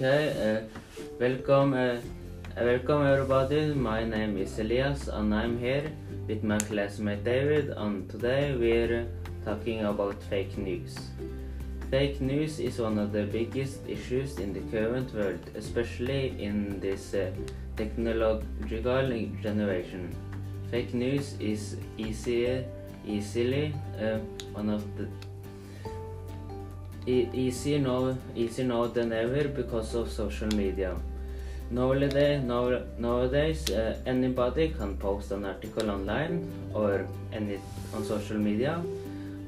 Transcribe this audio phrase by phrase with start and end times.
[0.00, 0.78] Okay, uh,
[1.18, 1.96] welcome, uh,
[2.56, 3.74] welcome everybody.
[3.74, 5.90] My name is Elias and I'm here
[6.28, 9.08] with my classmate Dawid and today we're
[9.44, 10.96] talking about fake news.
[11.90, 17.12] Fake news is one of the biggest issues in the current world, especially in this
[17.14, 17.32] uh,
[17.76, 19.02] technological
[19.42, 20.14] generation.
[20.70, 22.64] Fake news is easier,
[23.04, 23.74] easily
[24.54, 25.08] one of the
[27.08, 30.94] e- easier now, easy now than ever because of social media.
[31.70, 37.58] Nowadays, now, nowadays uh, anybody can post an article online or any
[37.94, 38.82] on social media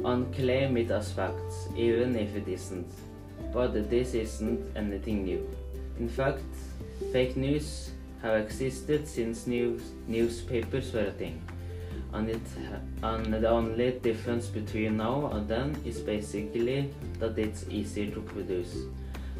[0.05, 2.86] and claim it as facts, even if it isn't.
[3.52, 5.48] But this isn't anything new.
[5.98, 6.42] In fact,
[7.12, 7.91] fake news
[8.22, 11.42] have existed since news, newspapers were a thing.
[12.12, 12.41] And, it,
[13.03, 18.75] and the only difference between now and then is basically that it's easier to produce.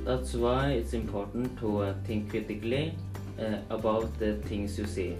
[0.05, 2.95] That's why it's important to uh, think critically
[3.39, 5.17] uh, about the things you see,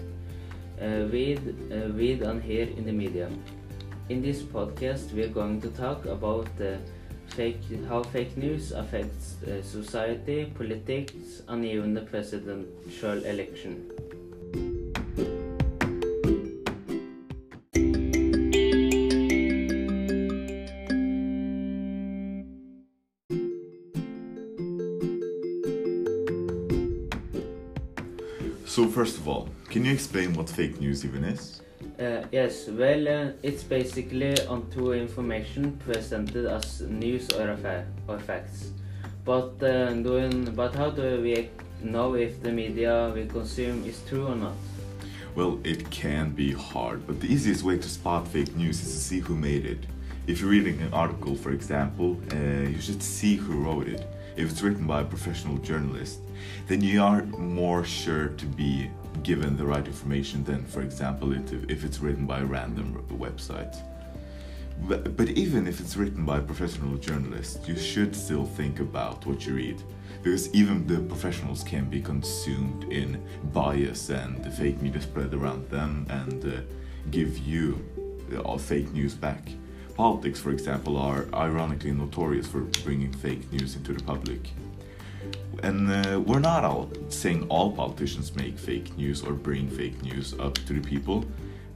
[0.81, 1.39] uh, read,
[1.71, 3.29] uh, read and hear in the media.
[4.09, 6.47] In this podcast, we're going to talk about
[7.27, 13.89] fake, how fake news affects uh, society, politics, and even the presidential election.
[28.71, 31.61] So first of all, can you explain what fake news even is?
[31.99, 38.71] Uh, yes, well, uh, it's basically untrue information presented as news or, affair, or facts.
[39.25, 41.49] But, uh, doing, but how do we
[41.83, 44.55] know if the media we consume is true or not?
[45.35, 48.99] Well, it can be hard, but the easiest way to spot fake news is to
[48.99, 49.85] see who made it.
[50.27, 54.07] If you're reading an article, for example, uh, you should see who wrote it.
[54.37, 56.19] If it's written by a professional journalist,
[56.67, 58.89] then you are more sure to be
[59.23, 63.75] given the right information than, for example, if it's written by a random website.
[64.87, 69.25] But, but even if it's written by a professional journalist, you should still think about
[69.25, 69.83] what you read.
[70.23, 73.23] Because even the professionals can be consumed in
[73.53, 76.61] bias and fake media spread around them and uh,
[77.09, 77.83] give you
[78.43, 79.49] all fake news back.
[79.95, 84.51] Politics, for example, are ironically notorious for bringing fake news into the public.
[85.63, 90.33] And uh, we're not all saying all politicians make fake news or bring fake news
[90.39, 91.25] up to the people,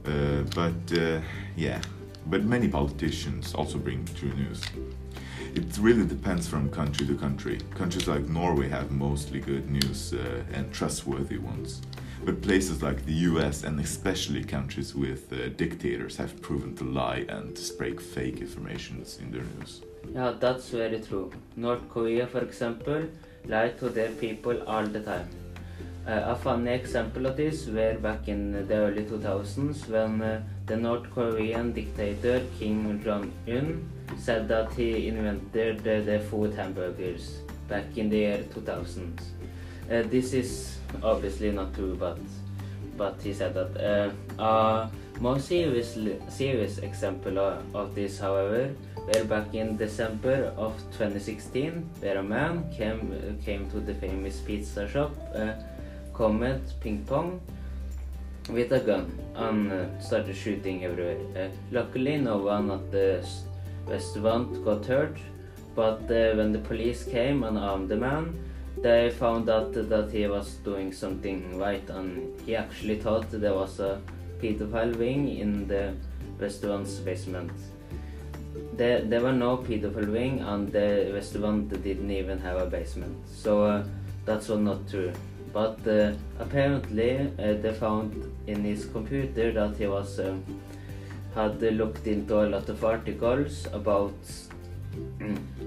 [0.06, 1.20] uh, but uh,
[1.56, 1.80] yeah,
[2.26, 4.62] but many politicians also bring true news.
[5.54, 7.60] It really depends from country to country.
[7.74, 11.80] Countries like Norway have mostly good news uh, and trustworthy ones.
[12.24, 17.24] But places like the US and especially countries with uh, dictators have proven to lie
[17.28, 19.82] and spread fake information in their news.
[20.12, 21.30] Yeah, that's very true.
[21.56, 23.08] North Korea, for example,
[23.48, 25.28] lie to their people all the time.
[26.06, 30.76] Uh, a funny example of this were back in the early 2000s when uh, the
[30.76, 38.08] North Korean dictator Kim Jong-un said that he invented uh, the food hamburgers back in
[38.08, 39.20] the year 2000.
[39.90, 42.18] Uh, this is obviously not true, but
[42.96, 44.12] but he said that.
[45.18, 45.96] More serious
[46.28, 48.74] serious example of this, however,
[49.06, 54.86] were back in December of 2016, where a man came came to the famous pizza
[54.86, 55.54] shop, uh,
[56.12, 57.40] Comet Ping Pong,
[58.50, 61.18] with a gun and uh, started shooting everywhere.
[61.34, 63.26] Uh, luckily, no one at the
[63.86, 65.16] restaurant got hurt,
[65.74, 68.38] but uh, when the police came and armed the man,
[68.82, 73.80] they found out that he was doing something right, and he actually thought there was
[73.80, 73.98] a
[74.40, 75.94] pedophile wing in the
[76.38, 77.50] restaurant's basement.
[78.74, 83.16] There, there were no pedophile wing, and the restaurant didn't even have a basement.
[83.28, 83.84] So uh,
[84.24, 85.12] that's all not true.
[85.52, 90.36] But uh, apparently, uh, they found in his computer that he was uh,
[91.34, 94.14] had looked into a lot of articles about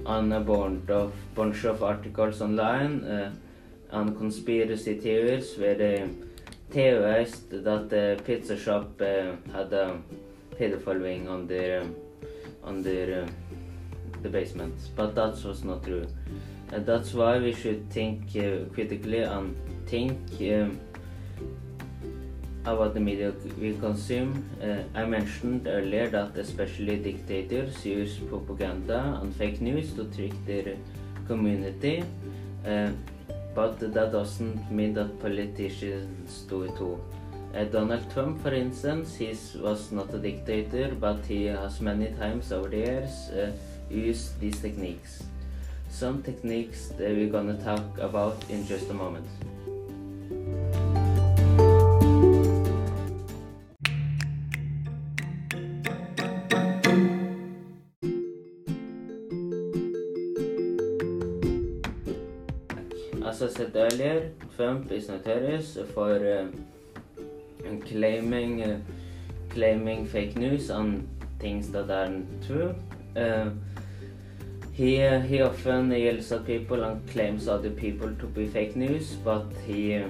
[0.05, 3.31] on a bunch of, bunch of articles online uh,
[3.91, 6.09] and conspiracy theories where they
[6.69, 10.01] theorized that the pizza shop uh, had a
[10.57, 11.95] pedophile wing on their um,
[12.63, 13.27] on their uh,
[14.21, 16.05] the basement, but that was not true.
[16.71, 19.55] And that's why we should think uh, critically and
[19.87, 20.79] think um,
[22.65, 24.45] about the media we consume.
[24.61, 30.75] Uh, I mentioned earlier that especially dictators use propaganda and fake news to trick their
[31.27, 32.03] community.
[32.65, 32.91] Uh,
[33.55, 36.99] but that doesn't mean that politicians do it too.
[37.55, 42.51] Uh, Donald Trump, for instance, he was not a dictator, but he has many times
[42.51, 43.51] over the years uh,
[43.89, 45.23] used these techniques.
[45.89, 49.25] some techniques that we're gonna talk about in just a moment.
[63.59, 66.47] Said earlier, Trump is notorious for uh,
[67.85, 68.79] claiming uh,
[69.49, 71.05] claiming fake news on
[71.39, 72.73] things that aren't true.
[73.17, 73.49] Uh,
[74.71, 79.11] he uh, he often yells at people and claims other people to be fake news,
[79.25, 80.07] but he uh,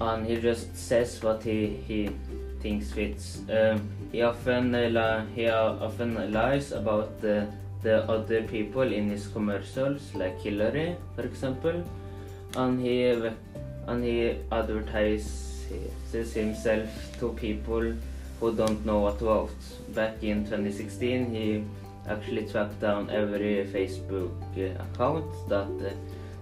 [0.00, 2.08] and he just says what he he
[2.62, 3.40] thinks fits.
[4.10, 7.46] He often uh, he uh, often lies about the
[7.82, 11.84] the other people in his commercials, like Hillary, for example,
[12.56, 13.04] and he
[13.86, 16.88] and he advertises himself
[17.18, 17.94] to people
[18.40, 19.62] who don't know what to vote.
[19.94, 21.64] Back in 2016, he
[22.08, 24.30] actually tracked down every Facebook
[24.80, 25.92] account that uh,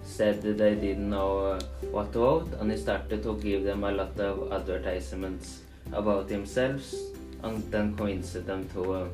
[0.04, 1.60] said they didn't know uh,
[1.90, 5.60] what to vote, and he started to give them a lot of advertisements
[5.92, 6.94] about themselves,
[7.42, 9.08] and then convinced them to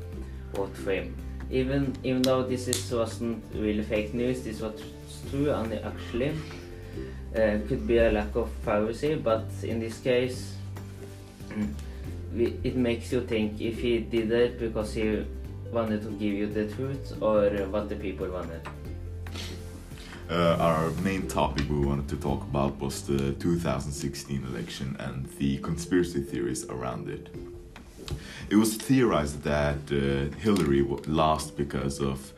[0.54, 1.14] vote for him.
[1.52, 4.80] Even even though this is, wasn't really fake news, this was
[5.30, 6.30] true, and actually
[7.36, 10.54] uh, could be a lack of privacy, but in this case,
[12.34, 15.24] it makes you think if he did it because he
[15.70, 18.60] wanted to give you the truth or what the people wanted.
[20.30, 25.58] Uh, our main topic we wanted to talk about was the 2016 election and the
[25.58, 27.28] conspiracy theories around it.
[28.50, 32.32] It was theorized that uh, Hillary lost because of,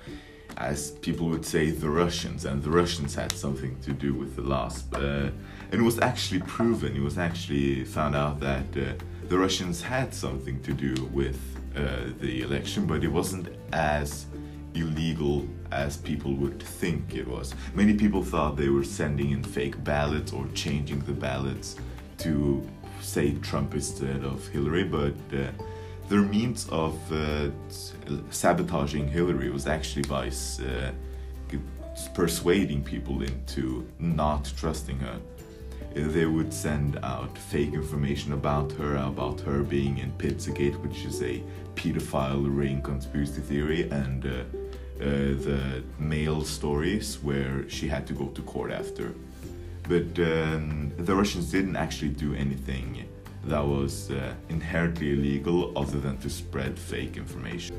[0.56, 4.42] as people would say, the Russians, and the Russians had something to do with the
[4.42, 4.92] loss.
[4.92, 5.30] Uh,
[5.70, 8.92] and it was actually proven, it was actually found out that uh,
[9.28, 11.40] the Russians had something to do with
[11.76, 14.26] uh, the election, but it wasn't as
[14.74, 17.54] illegal as people would think it was.
[17.74, 21.76] Many people thought they were sending in fake ballots or changing the ballots
[22.18, 22.62] to
[23.00, 25.50] say Trump instead of Hillary, but uh,
[26.08, 27.50] their means of uh,
[28.30, 30.90] sabotaging Hillary was actually by uh,
[32.14, 35.18] persuading people into not trusting her.
[35.94, 41.22] They would send out fake information about her, about her being in Pizzagate, which is
[41.22, 41.42] a
[41.76, 45.06] pedophile ring conspiracy theory, and uh, uh,
[45.48, 49.14] the mail stories where she had to go to court after.
[49.86, 53.06] But um, the Russians didn't actually do anything
[53.44, 57.74] that was uh, inherently illegal other than to spread fake information.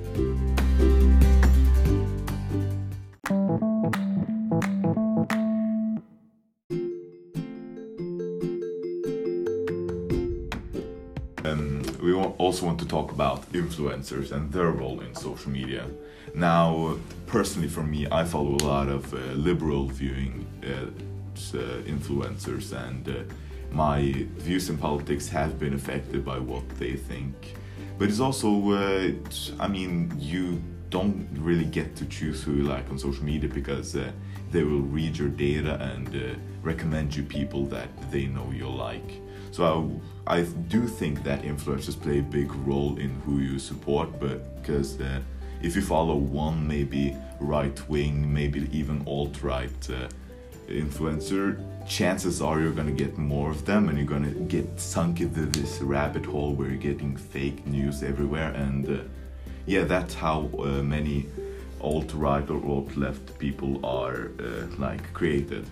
[11.43, 15.87] Um, we also want to talk about influencers and their role in social media.
[16.35, 20.87] Now, personally, for me, I follow a lot of uh, liberal viewing uh,
[21.35, 23.33] influencers, and uh,
[23.71, 27.55] my views in politics have been affected by what they think.
[27.97, 29.11] But it's also, uh,
[29.59, 33.95] I mean, you don't really get to choose who you like on social media because
[33.95, 34.11] uh,
[34.51, 39.21] they will read your data and uh, recommend you people that they know you'll like.
[39.51, 44.19] So I, I do think that influencers play a big role in who you support,
[44.19, 45.21] but because uh,
[45.61, 50.07] if you follow one maybe right wing, maybe even alt right uh,
[50.67, 55.45] influencer, chances are you're gonna get more of them and you're gonna get sunk into
[55.45, 58.51] this rabbit hole where you're getting fake news everywhere.
[58.51, 59.03] And uh,
[59.65, 61.27] yeah, that's how uh, many
[61.81, 65.65] alt right or alt left people are uh, like created.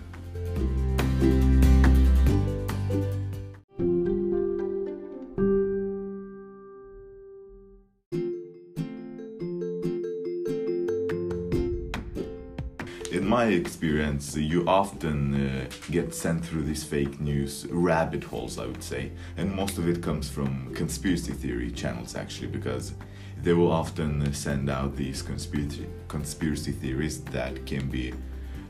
[13.34, 18.84] My experience, you often uh, get sent through these fake news rabbit holes, I would
[18.92, 22.94] say, and most of it comes from conspiracy theory channels actually, because
[23.42, 28.14] they will often send out these conspiracy conspiracy theories that can be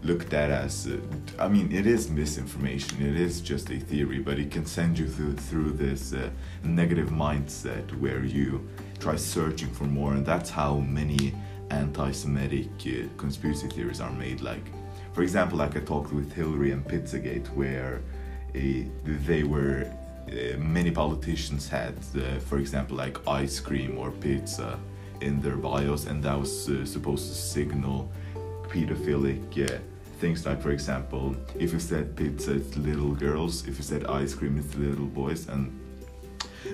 [0.02, 0.96] looked at as uh,
[1.44, 2.94] I mean it is misinformation.
[3.10, 6.30] It is just a theory but it can send you through through this uh,
[6.62, 8.48] negative mindset where you
[8.98, 10.12] try searching for more.
[10.16, 11.34] And that's how many
[11.70, 14.40] anti-Semitic uh, conspiracy theories are made.
[14.40, 14.64] Like,
[15.12, 18.02] for example, like I talked with Hillary and Pizzagate, where
[18.54, 18.60] uh,
[19.04, 19.90] they were
[20.28, 24.78] uh, many politicians had, uh, for example, like ice cream or pizza
[25.20, 28.10] in their bios, and that was uh, supposed to signal
[28.68, 29.78] pedophilic uh,
[30.18, 30.44] things.
[30.46, 33.68] Like, for example, if you said pizza, it's little girls.
[33.68, 35.72] If you said ice cream, it's little boys, and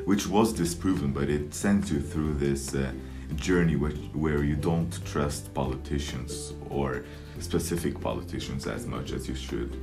[0.04, 2.92] which was disproven, but it sends you through this uh,
[3.36, 7.04] journey which, where you don't trust politicians or
[7.38, 9.76] specific politicians as much as you should.